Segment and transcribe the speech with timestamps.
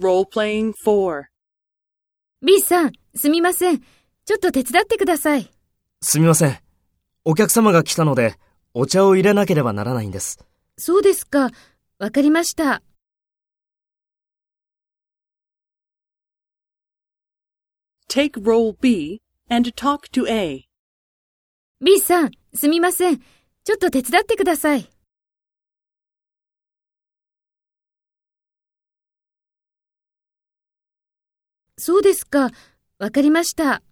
[0.00, 1.24] Role-playing 4.
[2.42, 3.80] B さん、すみません。
[3.80, 5.50] ちょっと手伝ってください。
[6.02, 6.58] すみません。
[7.24, 8.36] お客様が来たので、
[8.74, 10.38] お茶を入れなければならないんです。
[10.76, 11.50] そうですか。
[11.98, 12.82] わかりました。
[18.08, 20.68] Take role B and talk to A.
[21.80, 23.18] B さん、すみません。
[23.64, 24.90] ちょっと手伝ってください。
[31.78, 32.50] そうですか。
[32.98, 33.82] わかりました。